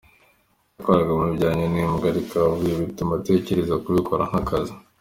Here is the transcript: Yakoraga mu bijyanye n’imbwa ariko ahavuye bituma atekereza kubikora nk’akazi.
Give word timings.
Yakoraga 0.77 1.11
mu 1.17 1.25
bijyanye 1.31 1.65
n’imbwa 1.67 2.05
ariko 2.11 2.31
ahavuye 2.35 2.73
bituma 2.81 3.11
atekereza 3.15 3.81
kubikora 3.83 4.23
nk’akazi. 4.29 4.73